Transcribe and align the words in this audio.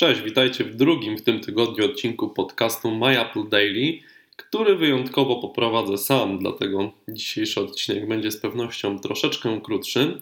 Cześć, 0.00 0.20
witajcie 0.20 0.64
w 0.64 0.76
drugim 0.76 1.16
w 1.16 1.22
tym 1.22 1.40
tygodniu 1.40 1.84
odcinku 1.84 2.28
podcastu 2.28 2.90
My 2.90 3.20
Apple 3.20 3.48
Daily, 3.48 3.98
który 4.36 4.76
wyjątkowo 4.76 5.36
poprowadzę 5.36 5.98
sam, 5.98 6.38
dlatego 6.38 6.92
dzisiejszy 7.08 7.60
odcinek 7.60 8.08
będzie 8.08 8.30
z 8.30 8.40
pewnością 8.40 8.98
troszeczkę 8.98 9.60
krótszy. 9.64 10.20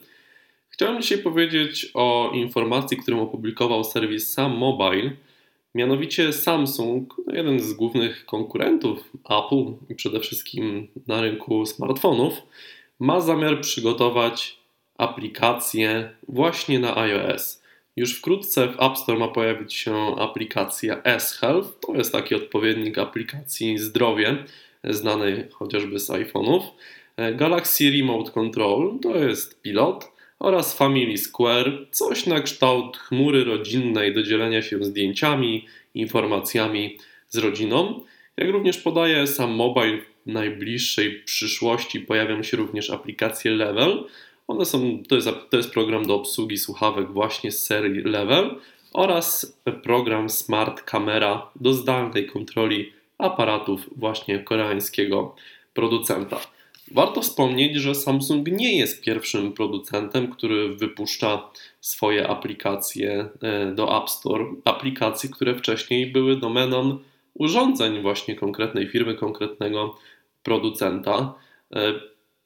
Chciałem 0.69 1.03
dzisiaj 1.03 1.19
powiedzieć 1.19 1.91
o 1.95 2.31
informacji, 2.35 2.97
którą 2.97 3.21
opublikował 3.21 3.85
serwis 3.85 4.33
Sam 4.33 4.57
Mobile. 4.57 5.11
Mianowicie 5.74 6.33
Samsung, 6.33 7.15
no 7.27 7.35
jeden 7.35 7.61
z 7.61 7.72
głównych 7.72 8.27
konkurentów 8.27 9.11
Apple 9.24 9.74
i 9.88 9.95
przede 9.95 10.21
wszystkim 10.21 10.88
na 11.06 11.21
rynku 11.21 11.67
smartfonów, 11.67 12.35
ma 12.99 13.21
zamiar 13.21 13.61
przygotować 13.61 14.58
aplikację 14.99 16.11
właśnie 16.29 16.79
na 16.79 16.97
iOS. 16.97 17.66
Już 17.97 18.19
wkrótce 18.19 18.69
w 18.69 18.83
App 18.83 18.98
Store 18.98 19.19
ma 19.19 19.28
pojawić 19.28 19.74
się 19.74 20.16
aplikacja 20.19 21.02
S-Health. 21.02 21.68
To 21.80 21.95
jest 21.95 22.12
taki 22.12 22.34
odpowiednik 22.34 22.98
aplikacji 22.98 23.78
zdrowie, 23.78 24.45
znanej 24.84 25.48
chociażby 25.52 25.98
z 25.98 26.10
iPhone'ów. 26.10 26.60
Galaxy 27.34 27.91
Remote 27.91 28.30
Control 28.30 28.98
to 29.02 29.16
jest 29.16 29.62
pilot 29.62 30.12
oraz 30.38 30.77
Family 30.78 31.19
Square, 31.19 31.86
coś 31.91 32.27
na 32.27 32.41
kształt 32.41 32.96
chmury 32.96 33.45
rodzinnej 33.45 34.14
do 34.14 34.22
dzielenia 34.22 34.62
się 34.62 34.84
zdjęciami, 34.84 35.66
informacjami 35.94 36.98
z 37.28 37.36
rodziną. 37.36 38.00
Jak 38.36 38.50
również 38.50 38.78
podaje 38.78 39.27
sam 39.27 39.50
mobile, 39.50 39.98
w 40.27 40.30
najbliższej 40.33 41.22
przyszłości 41.24 42.00
pojawią 42.00 42.42
się 42.42 42.56
również 42.56 42.91
aplikacje 42.91 43.50
Level, 43.50 44.05
one 44.48 44.64
są, 44.64 45.02
to 45.09 45.14
jest, 45.14 45.28
to 45.50 45.56
jest 45.56 45.70
program 45.70 46.06
do 46.06 46.14
obsługi 46.14 46.59
słuchawek 46.59 47.12
właśnie 47.12 47.52
z 47.52 47.66
serii 47.66 48.02
Level 48.02 48.56
oraz 48.92 49.56
program 49.82 50.30
Smart 50.30 50.82
Camera 50.82 51.50
do 51.56 51.72
zdalnej 51.72 52.27
kontroli 52.27 52.92
aparatów 53.19 53.80
właśnie 53.97 54.39
koreańskiego 54.39 55.34
producenta. 55.74 56.41
Warto 56.91 57.22
wspomnieć, 57.22 57.77
że 57.77 57.94
Samsung 57.94 58.48
nie 58.48 58.78
jest 58.78 59.05
pierwszym 59.05 59.52
producentem, 59.52 60.33
który 60.33 60.77
wypuszcza 60.77 61.50
swoje 61.80 62.28
aplikacje 62.28 63.28
e, 63.42 63.72
do 63.74 64.02
App 64.02 64.11
Store. 64.11 64.44
Aplikacje, 64.64 65.30
które 65.30 65.55
wcześniej 65.55 66.06
były 66.06 66.36
domeną 66.36 66.98
urządzeń 67.34 68.02
właśnie 68.02 68.36
konkretnej 68.36 68.89
firmy, 68.89 69.14
konkretnego 69.14 69.94
producenta. 70.42 71.34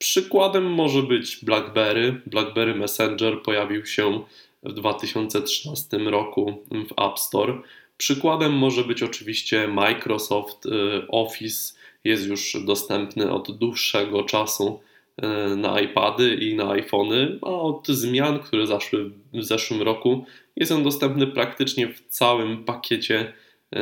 Przykładem 0.00 0.64
może 0.64 1.02
być 1.02 1.44
BlackBerry. 1.44 2.20
BlackBerry 2.26 2.74
Messenger 2.74 3.42
pojawił 3.42 3.86
się 3.86 4.20
w 4.62 4.72
2013 4.72 5.98
roku 5.98 6.64
w 6.70 7.02
App 7.02 7.18
Store. 7.18 7.58
Przykładem 7.96 8.52
może 8.52 8.84
być 8.84 9.02
oczywiście 9.02 9.68
Microsoft 9.68 10.66
y, 10.66 10.70
Office. 11.08 11.74
Jest 12.04 12.26
już 12.26 12.56
dostępny 12.64 13.32
od 13.32 13.58
dłuższego 13.58 14.22
czasu 14.22 14.80
y, 15.52 15.56
na 15.56 15.80
iPady 15.80 16.34
i 16.34 16.56
na 16.56 16.70
iPhony, 16.70 17.38
a 17.42 17.50
od 17.50 17.88
zmian, 17.88 18.38
które 18.38 18.66
zaszły 18.66 19.10
w 19.34 19.44
zeszłym 19.44 19.82
roku, 19.82 20.24
jest 20.56 20.72
on 20.72 20.84
dostępny 20.84 21.26
praktycznie 21.26 21.88
w 21.94 22.00
całym 22.08 22.64
pakiecie 22.64 23.32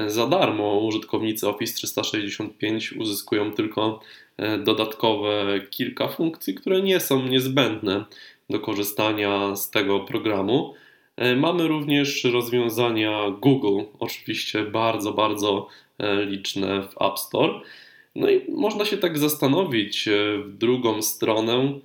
za 0.07 0.27
darmo. 0.27 0.79
Użytkownicy 0.79 1.49
Office 1.49 1.75
365 1.75 2.93
uzyskują 2.93 3.53
tylko 3.53 4.01
E, 4.39 4.59
dodatkowe 4.59 5.61
kilka 5.71 6.09
funkcji, 6.09 6.55
które 6.55 6.83
nie 6.83 7.01
są 7.01 7.23
niezbędne 7.23 8.05
do 8.51 8.61
korzystania 8.61 9.57
z 9.57 9.71
tego 9.71 10.01
programu. 10.01 10.75
E, 11.17 11.37
mamy 11.37 11.69
również 11.69 12.25
rozwiązania 12.25 13.31
Google, 13.41 13.83
oczywiście 13.99 14.65
bardzo, 14.65 15.13
bardzo 15.13 15.69
e, 15.99 16.25
liczne 16.25 16.83
w 16.83 17.03
App 17.03 17.19
Store. 17.19 17.61
No 18.15 18.31
i 18.31 18.51
można 18.51 18.85
się 18.85 18.97
tak 18.97 19.19
zastanowić 19.19 20.09
w 20.45 20.57
drugą 20.59 21.03
stronę, 21.03 21.79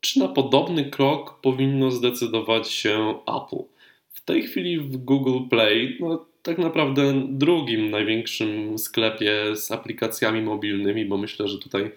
czy 0.00 0.18
na 0.18 0.28
podobny 0.28 0.84
krok 0.90 1.40
powinno 1.40 1.90
zdecydować 1.90 2.70
się 2.70 3.14
Apple. 3.20 3.64
W 4.12 4.20
tej 4.20 4.42
chwili 4.42 4.78
w 4.78 4.96
Google 4.96 5.48
Play 5.50 5.96
no, 6.00 6.26
tak 6.48 6.58
naprawdę 6.58 7.22
drugim 7.28 7.90
największym 7.90 8.78
sklepie 8.78 9.56
z 9.56 9.70
aplikacjami 9.70 10.42
mobilnymi, 10.42 11.04
bo 11.04 11.16
myślę, 11.16 11.48
że 11.48 11.58
tutaj 11.58 11.90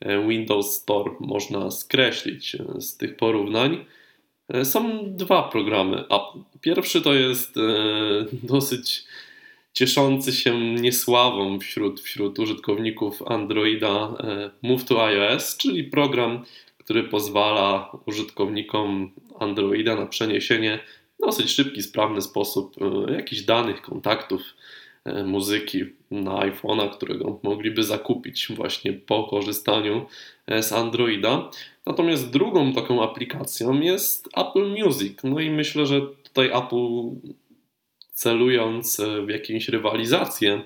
e, 0.00 0.28
Windows 0.28 0.72
Store 0.72 1.10
można 1.20 1.70
skreślić 1.70 2.54
e, 2.54 2.80
z 2.80 2.96
tych 2.96 3.16
porównań. 3.16 3.84
E, 4.48 4.64
są 4.64 5.02
dwa 5.16 5.42
programy 5.42 6.04
Pierwszy 6.60 7.02
to 7.02 7.14
jest 7.14 7.54
dosyć 8.52 9.04
cieszący 9.72 10.32
się 10.32 10.74
niesławą 10.74 11.58
wśród, 11.58 12.00
wśród 12.00 12.38
użytkowników 12.38 13.22
Androida 13.26 14.14
Move 14.62 14.84
to 14.84 15.06
iOS, 15.06 15.56
czyli 15.56 15.84
program, 15.84 16.44
który 16.78 17.04
pozwala 17.04 17.92
użytkownikom 18.06 19.10
Androida 19.38 19.96
na 19.96 20.06
przeniesienie 20.06 20.78
dosyć 21.20 21.50
szybki, 21.50 21.82
sprawny 21.82 22.22
sposób 22.22 22.76
e, 23.08 23.12
jakichś 23.12 23.42
danych, 23.42 23.82
kontaktów, 23.82 24.42
e, 25.04 25.24
muzyki 25.24 25.84
na 26.10 26.30
iPhone'a, 26.30 26.90
którego 26.90 27.40
mogliby 27.42 27.82
zakupić 27.84 28.48
właśnie 28.50 28.92
po 28.92 29.24
korzystaniu 29.24 30.06
e, 30.46 30.62
z 30.62 30.72
Androida. 30.72 31.50
Natomiast 31.86 32.30
drugą 32.30 32.72
taką 32.72 33.02
aplikacją 33.02 33.80
jest 33.80 34.28
Apple 34.36 34.66
Music. 34.84 35.18
No 35.24 35.40
i 35.40 35.50
myślę, 35.50 35.86
że 35.86 36.00
tutaj 36.00 36.46
Apple 36.46 37.30
celując 38.12 39.00
w 39.26 39.28
jakąś 39.28 39.68
rywalizację 39.68 40.62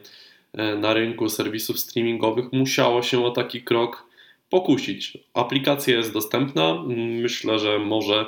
na 0.78 0.94
rynku 0.94 1.28
serwisów 1.28 1.78
streamingowych 1.78 2.52
musiało 2.52 3.02
się 3.02 3.24
o 3.24 3.30
taki 3.30 3.62
krok 3.62 4.06
pokusić. 4.50 5.18
Aplikacja 5.34 5.96
jest 5.96 6.12
dostępna. 6.12 6.82
Myślę, 7.22 7.58
że 7.58 7.78
może 7.78 8.26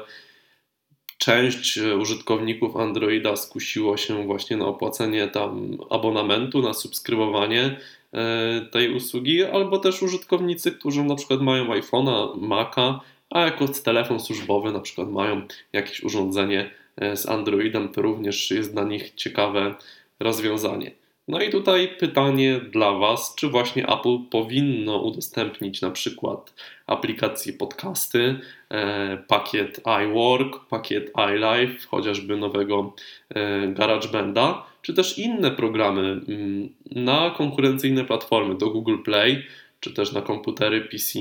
część 1.24 1.78
e, 1.78 1.96
użytkowników 1.96 2.76
Androida 2.76 3.36
skusiło 3.36 3.96
się 3.96 4.26
właśnie 4.26 4.56
na 4.56 4.66
opłacenie 4.66 5.28
tam 5.28 5.78
abonamentu, 5.90 6.62
na 6.62 6.74
subskrybowanie 6.74 7.76
e, 8.12 8.60
tej 8.72 8.94
usługi, 8.94 9.44
albo 9.44 9.78
też 9.78 10.02
użytkownicy, 10.02 10.72
którzy 10.72 11.04
na 11.04 11.14
przykład 11.14 11.40
mają 11.40 11.64
iPhone'a, 11.64 12.40
Maca, 12.40 13.00
a 13.30 13.40
jako 13.40 13.68
telefon 13.68 14.20
służbowy 14.20 14.72
na 14.72 14.80
przykład 14.80 15.10
mają 15.10 15.42
jakieś 15.72 16.02
urządzenie 16.02 16.70
e, 16.96 17.16
z 17.16 17.28
Androidem, 17.28 17.88
to 17.88 18.02
również 18.02 18.50
jest 18.50 18.72
dla 18.72 18.84
nich 18.84 19.14
ciekawe 19.14 19.74
rozwiązanie. 20.20 20.91
No 21.28 21.40
i 21.40 21.50
tutaj 21.50 21.88
pytanie 21.98 22.60
dla 22.60 22.92
Was, 22.92 23.34
czy 23.34 23.48
właśnie 23.48 23.88
Apple 23.88 24.18
powinno 24.30 24.98
udostępnić 24.98 25.80
na 25.80 25.90
przykład 25.90 26.54
aplikację 26.86 27.52
podcasty, 27.52 28.40
e, 28.70 29.16
pakiet 29.28 29.80
iWork, 30.04 30.66
pakiet 30.68 31.12
iLife, 31.30 31.86
chociażby 31.88 32.36
nowego 32.36 32.94
e, 33.28 33.68
GarageBanda, 33.68 34.66
czy 34.82 34.94
też 34.94 35.18
inne 35.18 35.50
programy 35.50 36.00
mm, 36.00 36.68
na 36.90 37.30
konkurencyjne 37.30 38.04
platformy 38.04 38.54
do 38.54 38.70
Google 38.70 38.98
Play, 39.04 39.42
czy 39.80 39.92
też 39.92 40.12
na 40.12 40.22
komputery 40.22 40.80
PC 40.80 41.18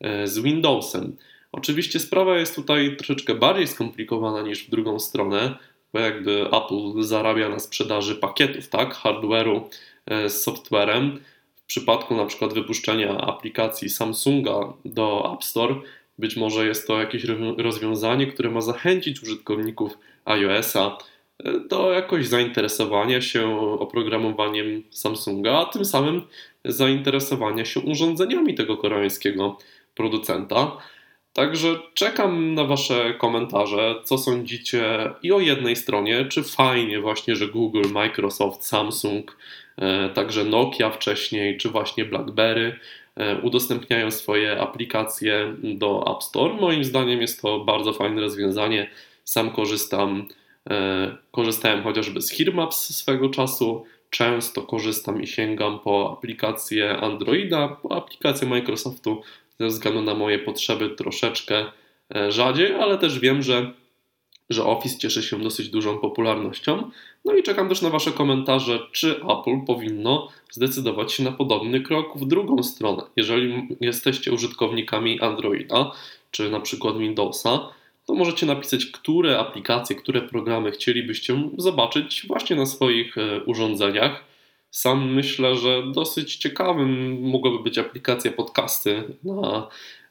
e, 0.00 0.26
z 0.26 0.38
Windowsem. 0.38 1.16
Oczywiście 1.52 2.00
sprawa 2.00 2.38
jest 2.38 2.54
tutaj 2.54 2.96
troszeczkę 2.96 3.34
bardziej 3.34 3.66
skomplikowana 3.66 4.42
niż 4.42 4.66
w 4.66 4.70
drugą 4.70 4.98
stronę, 4.98 5.54
bo 5.92 5.98
jakby 5.98 6.46
Apple 6.46 7.02
zarabia 7.02 7.48
na 7.48 7.58
sprzedaży 7.58 8.14
pakietów, 8.14 8.68
tak, 8.68 8.94
hardware'u 8.94 9.60
e, 10.06 10.30
z 10.30 10.42
softwarem. 10.42 11.20
W 11.54 11.66
przypadku 11.66 12.16
na 12.16 12.26
przykład 12.26 12.54
wypuszczenia 12.54 13.18
aplikacji 13.18 13.90
Samsunga 13.90 14.72
do 14.84 15.32
App 15.34 15.44
Store, 15.44 15.74
być 16.18 16.36
może 16.36 16.66
jest 16.66 16.86
to 16.86 17.00
jakieś 17.00 17.24
rozwiązanie, 17.58 18.26
które 18.26 18.50
ma 18.50 18.60
zachęcić 18.60 19.22
użytkowników 19.22 19.98
iOS-a 20.24 20.98
e, 21.38 21.60
do 21.60 21.92
jakoś 21.92 22.26
zainteresowania 22.26 23.20
się 23.20 23.60
oprogramowaniem 23.80 24.82
Samsunga, 24.90 25.58
a 25.58 25.64
tym 25.64 25.84
samym 25.84 26.22
zainteresowania 26.64 27.64
się 27.64 27.80
urządzeniami 27.80 28.54
tego 28.54 28.76
koreańskiego 28.76 29.58
producenta. 29.94 30.76
Także 31.36 31.78
czekam 31.94 32.54
na 32.54 32.64
Wasze 32.64 33.14
komentarze, 33.14 33.94
co 34.04 34.18
sądzicie 34.18 35.10
i 35.22 35.32
o 35.32 35.40
jednej 35.40 35.76
stronie, 35.76 36.24
czy 36.24 36.42
fajnie 36.42 37.00
właśnie, 37.00 37.36
że 37.36 37.48
Google, 37.48 37.88
Microsoft, 37.92 38.64
Samsung, 38.64 39.36
e, 39.78 40.08
także 40.08 40.44
Nokia 40.44 40.90
wcześniej, 40.90 41.58
czy 41.58 41.68
właśnie 41.68 42.04
BlackBerry 42.04 42.78
e, 43.16 43.36
udostępniają 43.38 44.10
swoje 44.10 44.60
aplikacje 44.60 45.54
do 45.62 46.16
App 46.16 46.22
Store. 46.22 46.54
Moim 46.54 46.84
zdaniem 46.84 47.20
jest 47.20 47.42
to 47.42 47.60
bardzo 47.60 47.92
fajne 47.92 48.20
rozwiązanie. 48.20 48.90
Sam 49.24 49.50
korzystam, 49.50 50.28
e, 50.70 51.16
korzystałem 51.30 51.82
chociażby 51.82 52.22
z 52.22 52.30
Hearmaps 52.30 52.96
swego 52.96 53.28
czasu. 53.28 53.84
Często 54.10 54.62
korzystam 54.62 55.22
i 55.22 55.26
sięgam 55.26 55.78
po 55.78 56.12
aplikację 56.18 56.96
Androida, 56.96 57.68
po 57.68 57.96
aplikację 57.96 58.48
Microsoftu 58.48 59.22
ze 59.60 59.66
względu 59.66 60.02
na 60.02 60.14
moje 60.14 60.38
potrzeby 60.38 60.90
troszeczkę 60.90 61.64
e, 62.14 62.32
rzadziej, 62.32 62.74
ale 62.74 62.98
też 62.98 63.18
wiem, 63.18 63.42
że 63.42 63.72
że 64.50 64.64
Office 64.64 64.98
cieszy 64.98 65.22
się 65.22 65.38
dosyć 65.38 65.68
dużą 65.68 65.98
popularnością. 65.98 66.90
No 67.24 67.34
i 67.34 67.42
czekam 67.42 67.68
też 67.68 67.82
na 67.82 67.90
Wasze 67.90 68.12
komentarze, 68.12 68.78
czy 68.92 69.16
Apple 69.16 69.66
powinno 69.66 70.28
zdecydować 70.50 71.12
się 71.12 71.22
na 71.22 71.32
podobny 71.32 71.80
krok 71.80 72.18
w 72.18 72.26
drugą 72.26 72.62
stronę. 72.62 73.02
Jeżeli 73.16 73.68
jesteście 73.80 74.32
użytkownikami 74.32 75.20
Androida, 75.20 75.92
czy 76.30 76.50
na 76.50 76.60
przykład 76.60 76.98
Windowsa, 76.98 77.68
to 78.06 78.14
możecie 78.14 78.46
napisać, 78.46 78.86
które 78.86 79.38
aplikacje, 79.38 79.96
które 79.96 80.22
programy 80.22 80.70
chcielibyście 80.70 81.50
zobaczyć 81.58 82.24
właśnie 82.28 82.56
na 82.56 82.66
swoich 82.66 83.18
e, 83.18 83.40
urządzeniach. 83.44 84.24
Sam 84.76 85.14
myślę, 85.14 85.54
że 85.54 85.82
dosyć 85.92 86.36
ciekawym 86.36 87.20
mogłaby 87.20 87.62
być 87.62 87.78
aplikacja 87.78 88.32
podcasty 88.32 89.02
na, 89.24 89.68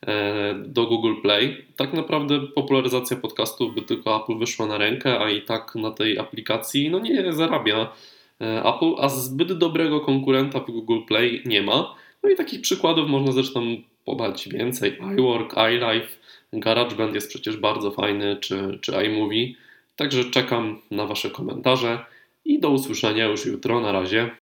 e, 0.07 0.55
do 0.67 0.85
Google 0.85 1.21
Play. 1.21 1.65
Tak 1.75 1.93
naprawdę 1.93 2.39
popularyzacja 2.39 3.17
podcastów 3.17 3.75
by 3.75 3.81
tylko 3.81 4.23
Apple 4.23 4.37
wyszła 4.37 4.65
na 4.65 4.77
rękę, 4.77 5.19
a 5.19 5.29
i 5.29 5.41
tak 5.41 5.75
na 5.75 5.91
tej 5.91 6.19
aplikacji 6.19 6.89
no 6.89 6.99
nie 6.99 7.33
zarabia 7.33 7.93
e, 8.41 8.63
Apple, 8.63 8.93
a 8.99 9.09
zbyt 9.09 9.53
dobrego 9.53 9.99
konkurenta 9.99 10.59
w 10.59 10.65
Google 10.65 10.99
Play 11.07 11.41
nie 11.45 11.61
ma. 11.61 11.95
No 12.23 12.29
i 12.29 12.35
takich 12.35 12.61
przykładów 12.61 13.09
można 13.09 13.31
zresztą 13.31 13.61
podać 14.05 14.49
więcej. 14.49 14.97
iWork, 15.17 15.55
iLife, 15.71 16.09
GarageBand 16.53 17.15
jest 17.15 17.29
przecież 17.29 17.57
bardzo 17.57 17.91
fajny, 17.91 18.37
czy, 18.41 18.79
czy 18.81 18.91
iMovie. 19.05 19.53
Także 19.95 20.23
czekam 20.23 20.81
na 20.91 21.05
Wasze 21.05 21.29
komentarze 21.29 22.05
i 22.45 22.59
do 22.59 22.69
usłyszenia 22.69 23.25
już 23.25 23.45
jutro. 23.45 23.79
Na 23.81 23.91
razie. 23.91 24.35